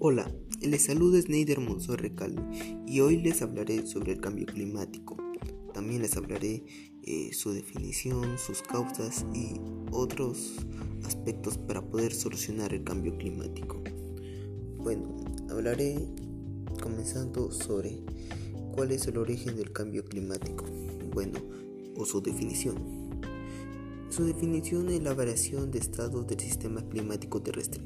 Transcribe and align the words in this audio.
Hola, 0.00 0.30
les 0.60 0.84
saluda 0.84 1.20
Sneider 1.20 1.58
Monzo 1.58 1.96
Recalde 1.96 2.40
y 2.86 3.00
hoy 3.00 3.16
les 3.16 3.42
hablaré 3.42 3.84
sobre 3.84 4.12
el 4.12 4.20
cambio 4.20 4.46
climático. 4.46 5.16
También 5.74 6.02
les 6.02 6.16
hablaré 6.16 6.64
eh, 7.02 7.30
su 7.32 7.50
definición, 7.50 8.38
sus 8.38 8.62
causas 8.62 9.26
y 9.34 9.60
otros 9.90 10.54
aspectos 11.04 11.58
para 11.58 11.82
poder 11.82 12.14
solucionar 12.14 12.72
el 12.74 12.84
cambio 12.84 13.18
climático. 13.18 13.82
Bueno, 14.76 15.16
hablaré 15.50 15.98
comenzando 16.80 17.50
sobre 17.50 17.98
cuál 18.76 18.92
es 18.92 19.04
el 19.08 19.18
origen 19.18 19.56
del 19.56 19.72
cambio 19.72 20.04
climático. 20.04 20.64
Bueno, 21.12 21.40
o 21.96 22.04
su 22.04 22.20
definición. 22.20 22.76
Su 24.10 24.24
definición 24.26 24.90
es 24.90 25.02
la 25.02 25.14
variación 25.14 25.72
de 25.72 25.80
estados 25.80 26.24
del 26.28 26.38
sistema 26.38 26.88
climático 26.88 27.42
terrestre 27.42 27.82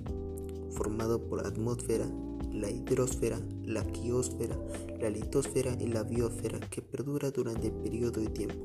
formado 0.82 1.20
por 1.28 1.40
la 1.40 1.48
atmósfera, 1.48 2.10
la 2.52 2.68
hidrosfera, 2.68 3.38
la 3.64 3.84
quiosfera, 3.84 4.58
la 5.00 5.10
litosfera 5.10 5.76
y 5.78 5.86
la 5.86 6.02
biosfera 6.02 6.58
que 6.58 6.82
perdura 6.82 7.30
durante 7.30 7.68
el 7.68 7.72
periodo 7.72 8.20
de 8.20 8.26
tiempo 8.26 8.56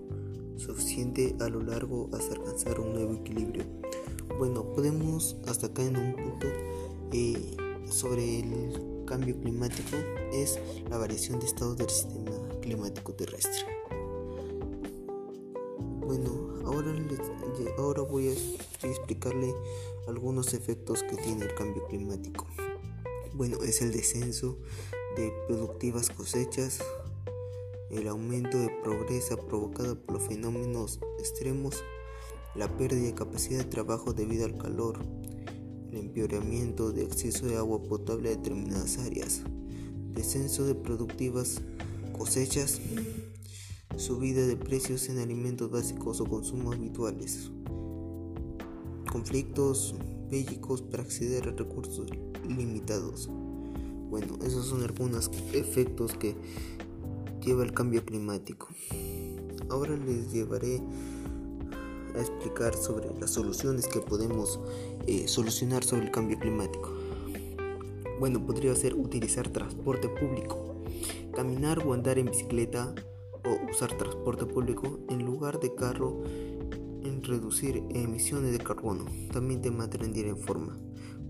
suficiente 0.58 1.36
a 1.40 1.48
lo 1.48 1.62
largo 1.62 2.10
hasta 2.14 2.34
alcanzar 2.34 2.80
un 2.80 2.94
nuevo 2.94 3.14
equilibrio. 3.14 3.64
Bueno, 4.40 4.64
podemos 4.72 5.38
hasta 5.46 5.68
acá 5.68 5.84
en 5.84 5.96
un 5.96 6.16
punto 6.16 6.48
eh, 7.14 7.56
sobre 7.88 8.40
el 8.40 9.06
cambio 9.06 9.40
climático 9.40 9.96
es 10.34 10.60
la 10.90 10.98
variación 10.98 11.40
de 11.40 11.46
estado 11.46 11.76
del 11.76 11.90
sistema 11.90 12.32
climático 12.62 13.14
terrestre. 13.14 13.77
Ahora, 17.80 18.04
voy 18.04 18.28
a 18.28 18.88
explicarle 18.88 19.52
algunos 20.08 20.54
efectos 20.54 21.02
que 21.02 21.16
tiene 21.16 21.46
el 21.46 21.56
cambio 21.56 21.88
climático. 21.88 22.46
Bueno, 23.34 23.64
es 23.64 23.82
el 23.82 23.92
descenso 23.92 24.60
de 25.16 25.34
productivas 25.48 26.12
cosechas, 26.12 26.80
el 27.90 28.08
aumento 28.08 28.60
de 28.60 28.70
pobreza 28.84 29.38
provocado 29.38 30.00
por 30.00 30.22
fenómenos 30.22 31.00
extremos, 31.18 31.84
la 32.54 32.68
pérdida 32.78 33.08
de 33.08 33.16
capacidad 33.16 33.64
de 33.64 33.72
trabajo 33.72 34.14
debido 34.14 34.46
al 34.46 34.60
calor, 34.60 35.00
el 35.90 35.98
empeoramiento 35.98 36.92
de 36.92 37.06
acceso 37.06 37.48
de 37.48 37.58
agua 37.58 37.82
potable 37.82 38.30
a 38.30 38.36
determinadas 38.36 39.00
áreas, 39.00 39.42
descenso 40.14 40.64
de 40.66 40.76
productivas 40.76 41.60
cosechas, 42.16 42.80
subida 43.96 44.46
de 44.46 44.58
precios 44.58 45.10
en 45.10 45.20
alimentos 45.20 45.72
básicos 45.72 46.20
o 46.22 46.26
consumos 46.26 46.76
habituales, 46.76 47.52
conflictos 49.12 49.96
bélicos 50.30 50.82
para 50.82 51.04
acceder 51.04 51.48
a 51.48 51.52
recursos 51.52 52.08
limitados. 52.48 53.30
Bueno, 54.10 54.38
esos 54.46 54.66
son 54.68 54.84
algunos 54.84 55.30
efectos 55.54 56.14
que 56.14 56.36
lleva 57.44 57.64
el 57.64 57.74
cambio 57.74 58.04
climático. 58.06 58.68
Ahora 59.70 59.98
les 59.98 60.32
llevaré 60.32 60.82
a 62.16 62.20
explicar 62.20 62.76
sobre 62.76 63.10
las 63.20 63.32
soluciones 63.32 63.88
que 63.88 64.00
podemos 64.00 64.60
eh, 65.08 65.28
solucionar 65.28 65.84
sobre 65.84 66.06
el 66.06 66.12
cambio 66.12 66.40
climático. 66.40 66.94
Bueno, 68.20 68.46
podría 68.46 68.76
ser 68.76 68.96
utilizar 68.96 69.50
transporte 69.50 70.10
público, 70.10 70.84
caminar 71.36 71.86
o 71.86 71.94
andar 71.94 72.18
en 72.18 72.28
bicicleta 72.28 72.96
usar 73.56 73.98
transporte 73.98 74.46
público 74.46 75.00
en 75.10 75.26
lugar 75.26 75.60
de 75.60 75.74
carro 75.76 76.22
en 77.04 77.24
reducir 77.24 77.84
emisiones 77.90 78.52
de 78.52 78.60
carbono, 78.60 79.06
también 79.32 79.62
te 79.62 79.72
mantener 79.72 80.28
en 80.28 80.38
forma. 80.38 80.80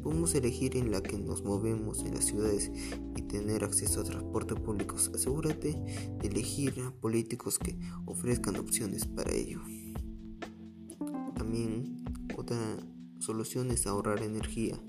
Podemos 0.01 0.33
elegir 0.35 0.77
en 0.77 0.91
la 0.91 1.01
que 1.01 1.17
nos 1.17 1.43
movemos 1.43 2.03
en 2.03 2.15
las 2.15 2.25
ciudades 2.25 2.71
y 3.15 3.21
tener 3.23 3.63
acceso 3.63 4.01
a 4.01 4.03
transporte 4.03 4.55
público. 4.55 4.95
Asegúrate 4.95 5.73
de 5.73 6.27
elegir 6.27 6.73
a 6.81 6.91
políticos 6.91 7.59
que 7.59 7.77
ofrezcan 8.05 8.55
opciones 8.55 9.05
para 9.05 9.33
ello. 9.33 9.61
También 11.35 12.03
otra 12.37 12.57
solución 13.19 13.71
es 13.71 13.87
ahorrar 13.87 14.21
energía. 14.23 14.79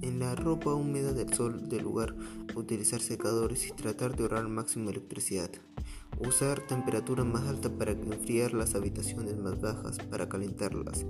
En 0.00 0.18
la 0.18 0.34
ropa 0.34 0.74
húmeda 0.74 1.12
del 1.12 1.32
sol 1.32 1.68
del 1.68 1.82
lugar, 1.82 2.14
utilizar 2.54 3.00
secadores 3.00 3.66
y 3.66 3.72
tratar 3.72 4.16
de 4.16 4.24
ahorrar 4.24 4.40
al 4.40 4.48
máximo 4.48 4.90
electricidad. 4.90 5.50
Usar 6.18 6.66
temperatura 6.66 7.24
más 7.24 7.46
alta 7.48 7.70
para 7.70 7.92
enfriar 7.92 8.54
las 8.54 8.74
habitaciones 8.74 9.36
más 9.36 9.60
bajas 9.60 9.98
para 10.10 10.28
calentarlas. 10.28 11.04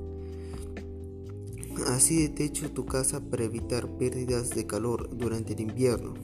Así 1.88 2.22
de 2.22 2.28
techo 2.30 2.70
tu 2.70 2.86
casa 2.86 3.20
para 3.20 3.44
evitar 3.44 3.86
pérdidas 3.98 4.50
de 4.50 4.66
calor 4.66 5.10
durante 5.16 5.52
el 5.52 5.60
invierno. 5.60 6.14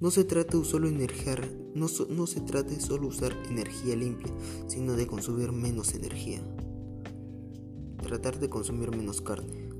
No 0.00 0.10
se 0.10 0.24
trata 0.24 0.62
solo 0.64 0.88
energía, 0.88 1.36
no, 1.74 1.86
no 2.08 2.26
se 2.26 2.40
trata 2.40 2.70
de 2.70 2.80
solo 2.80 3.08
usar 3.08 3.32
energía 3.48 3.96
limpia, 3.96 4.32
sino 4.66 4.94
de 4.94 5.06
consumir 5.06 5.52
menos 5.52 5.94
energía. 5.94 6.40
Tratar 8.02 8.38
de 8.40 8.50
consumir 8.50 8.90
menos 8.90 9.20
carne. 9.20 9.70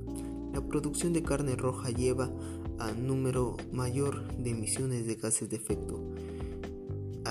La 0.53 0.61
producción 0.61 1.13
de 1.13 1.23
carne 1.23 1.55
roja 1.55 1.89
lleva 1.89 2.31
a 2.79 2.91
número 2.91 3.57
mayor 3.71 4.35
de 4.37 4.51
emisiones 4.51 5.05
de 5.05 5.15
gases 5.15 5.49
de 5.49 5.57
efecto 5.57 6.10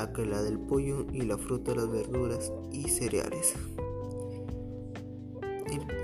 a 0.03 0.13
que 0.13 0.25
la 0.25 0.43
del 0.43 0.59
pollo 0.59 1.07
y 1.13 1.23
la 1.23 1.39
fruta, 1.39 1.75
las 1.75 1.91
verduras 1.91 2.53
y 2.73 2.89
cereales. 2.89 3.55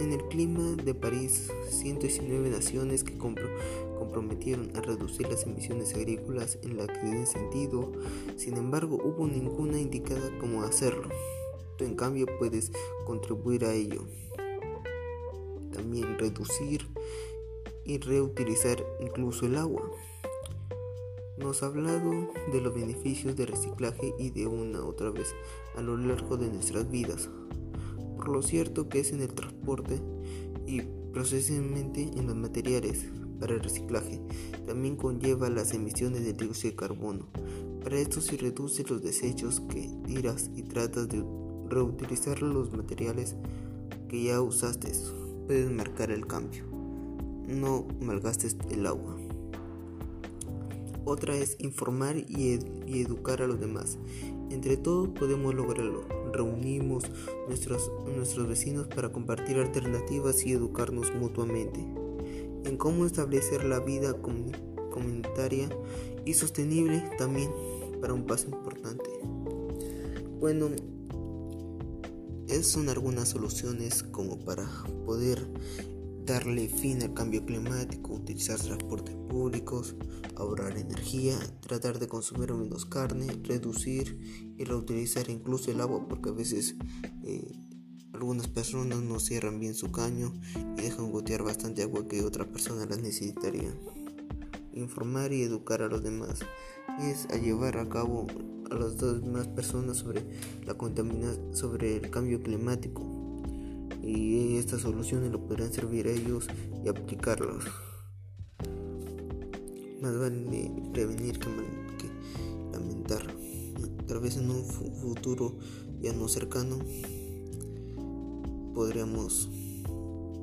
En 0.01 0.13
el 0.13 0.23
clima 0.29 0.77
de 0.85 0.95
París, 0.95 1.51
119 1.71 2.51
naciones 2.51 3.03
que 3.03 3.17
comprometieron 3.19 4.71
a 4.77 4.81
reducir 4.81 5.29
las 5.29 5.45
emisiones 5.45 5.95
agrícolas 5.95 6.59
en 6.63 6.77
la 6.77 6.87
que 6.87 7.01
den 7.01 7.27
sentido, 7.27 7.91
sin 8.37 8.57
embargo 8.57 8.99
hubo 9.03 9.27
ninguna 9.27 9.81
indicada 9.81 10.31
cómo 10.39 10.63
hacerlo. 10.63 11.09
Tú 11.77 11.85
en 11.85 11.97
cambio 11.97 12.27
puedes 12.39 12.71
contribuir 13.07 13.65
a 13.65 13.73
ello. 13.73 14.07
También 15.73 16.19
reducir 16.19 16.87
y 17.85 17.99
reutilizar 17.99 18.85
incluso 19.01 19.47
el 19.47 19.57
agua. 19.57 19.91
Nos 21.39 21.63
ha 21.63 21.67
hablado 21.67 22.31
de 22.51 22.61
los 22.63 22.75
beneficios 22.75 23.37
del 23.37 23.49
reciclaje 23.49 24.15
y 24.19 24.31
de 24.31 24.47
una 24.47 24.83
otra 24.83 25.11
vez 25.11 25.35
a 25.77 25.83
lo 25.83 25.97
largo 25.97 26.39
de 26.39 26.49
nuestras 26.49 26.91
vidas. 26.91 27.29
Por 28.17 28.29
lo 28.29 28.43
cierto 28.43 28.89
que 28.89 29.01
es 29.01 29.13
en 29.13 29.21
el 29.21 29.35
transporte 29.35 30.01
y 30.67 30.81
precisamente 31.13 32.03
en 32.03 32.27
los 32.27 32.37
materiales 32.37 33.07
para 33.39 33.55
el 33.55 33.61
reciclaje. 33.61 34.21
También 34.67 34.97
conlleva 34.97 35.51
las 35.51 35.75
emisiones 35.75 36.25
de 36.25 36.33
dióxido 36.33 36.71
de 36.71 36.77
carbono. 36.77 37.29
Para 37.83 37.99
esto 37.99 38.21
se 38.21 38.37
reduce 38.37 38.85
los 38.85 39.03
desechos 39.03 39.61
que 39.61 39.91
tiras 40.07 40.51
y 40.57 40.63
tratas 40.63 41.09
de 41.09 41.23
reutilizar 41.69 42.43
los 42.43 42.73
materiales 42.73 43.37
que 44.09 44.25
ya 44.25 44.41
usaste. 44.41 44.91
Puedes 45.47 45.71
marcar 45.71 46.11
el 46.11 46.27
cambio. 46.27 46.65
No 47.47 47.87
malgastes 48.01 48.57
el 48.71 48.87
agua. 48.87 49.16
Otra 51.07 51.37
es 51.37 51.55
informar 51.61 52.17
y, 52.17 52.59
educar 53.01 53.41
a 53.41 53.47
los 53.47 53.61
demás. 53.61 53.97
Entre 54.51 54.77
todos 54.77 55.09
podemos 55.11 55.55
lograrlo. 55.55 56.03
Reunimos 56.33 57.05
nuestros, 57.47 57.93
vecinos 58.49 58.89
para 58.89 59.13
compartir 59.13 59.59
alternativas 59.59 60.45
y 60.45 60.51
educarnos 60.51 61.15
mutuamente. 61.15 61.79
En 62.65 62.77
cómo 62.77 63.07
establecer 63.07 63.63
la 63.63 63.79
vida 63.79 64.17
comunitaria 64.91 65.69
y 66.25 66.35
sostenible 66.35 67.09
también 67.17 67.53
para 68.01 68.13
un 68.13 68.27
paso 68.27 68.49
importante. 68.49 69.09
Bueno, 70.41 70.71
esas 72.49 72.67
son 72.67 72.89
algunas 72.89 73.29
soluciones 73.29 74.03
como 74.03 74.41
para 74.41 74.69
poder 75.05 75.47
darle 76.27 76.69
fin 76.69 77.03
al 77.03 77.15
cambio 77.15 77.47
climático, 77.47 78.15
utilizar 78.15 78.59
transportes 78.59 79.15
públicos, 79.29 79.95
ahorrar 80.35 80.77
energía, 80.77 81.39
tratar 81.61 82.01
de 82.01 82.09
consumir 82.09 82.53
menos 82.53 82.85
carne, 82.85 83.29
reducir 83.45 84.55
y 84.59 84.65
reutilizar 84.65 85.31
incluso 85.31 85.71
el 85.71 85.81
agua 85.81 86.07
porque 86.09 86.31
a 86.31 86.33
veces 86.33 86.75
eh, 87.23 87.53
algunas 88.13 88.49
personas 88.49 88.99
no 88.99 89.21
cierran 89.21 89.61
bien 89.61 89.75
su 89.75 89.93
caño 89.93 90.33
y 90.77 90.83
dejan 90.83 91.13
gotear 91.13 91.45
bastante 91.45 91.83
agua 91.83 92.09
que 92.09 92.25
otras 92.25 92.49
personas 92.49 92.89
las 92.89 92.99
necesitarían. 92.99 93.79
Informar 94.73 95.33
y 95.33 95.43
educar 95.43 95.81
a 95.83 95.89
los 95.89 96.03
demás 96.03 96.41
es 97.01 97.27
a 97.27 97.37
llevar 97.37 97.79
a 97.79 97.89
cabo 97.89 98.27
a 98.71 98.75
las 98.75 98.99
demás 98.99 99.47
personas 99.47 99.99
sobre 99.99 100.25
la 100.67 100.75
contaminación, 100.75 101.55
sobre 101.55 101.97
el 101.97 102.11
cambio 102.11 102.43
climático 102.43 103.16
y 104.07 104.57
estas 104.57 104.83
soluciones 104.83 105.33
lo 105.33 105.45
podrán 105.45 105.73
servir 105.73 106.07
a 106.07 106.13
ellos 106.13 106.47
y 106.85 106.89
aplicarlos. 106.89 107.65
Más 110.01 110.17
vale 110.19 110.71
prevenir 110.93 111.39
que, 111.41 111.49
lamentar. 112.73 113.27
Tal 114.07 114.21
vez 114.21 114.37
en 114.37 114.51
un 114.51 114.65
futuro 114.65 115.59
ya 116.01 116.13
no 116.13 116.29
cercano 116.29 116.79
podríamos 118.73 119.49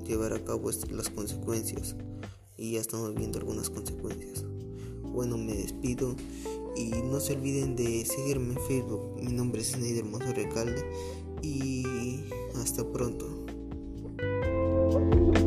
llevar 0.06 0.34
a 0.34 0.44
cabo 0.44 0.70
las 0.92 1.10
consecuencias 1.10 1.96
y 2.58 2.74
ya 2.74 2.82
estamos 2.82 3.16
viendo 3.16 3.40
algunas 3.40 3.70
consecuencias. 3.70 4.44
bueno, 5.04 5.38
me 5.38 5.54
despido 5.54 6.16
y 6.76 6.90
no 6.90 7.20
se 7.20 7.36
olviden 7.36 7.76
de 7.76 8.04
seguirme 8.04 8.56
en 8.56 8.62
Facebook. 8.68 9.22
Mi 9.22 9.32
nombre 9.32 9.62
es 9.62 9.72
Snyder 9.72 10.04
Mozo 10.04 10.34
Recalde 10.34 10.84
y 11.42 12.24
hasta 12.56 12.84
pronto. 12.92 13.43
Thank 15.12 15.38
you. 15.38 15.43